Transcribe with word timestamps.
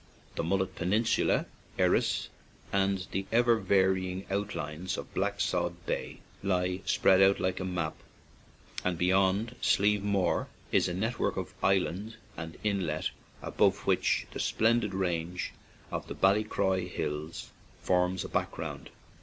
The 0.33 0.41
Mullet 0.41 0.73
pen 0.75 0.93
insula, 0.93 1.45
Erris, 1.77 2.29
and 2.73 3.05
the 3.11 3.27
ever 3.31 3.55
varying 3.57 4.25
out 4.31 4.55
lines 4.55 4.97
of 4.97 5.13
Blacksod 5.13 5.75
Bay 5.85 6.21
lie 6.41 6.81
spread 6.87 7.21
out 7.21 7.39
like 7.39 7.59
a 7.59 7.63
map, 7.63 7.93
and 8.83 8.97
beyond 8.97 9.55
Slievemore 9.61 10.47
is 10.71 10.87
a 10.87 10.95
net 10.95 11.19
work 11.19 11.37
of 11.37 11.53
island 11.61 12.15
and 12.35 12.57
inlet, 12.63 13.11
above 13.43 13.85
which 13.85 14.25
the 14.31 14.39
splendid 14.39 14.95
range 14.95 15.51
of 15.91 16.07
the 16.07 16.15
Ballycroy 16.15 16.89
Hills 16.89 17.51
forms 17.83 18.25
a 18.25 18.27
background. 18.27 18.89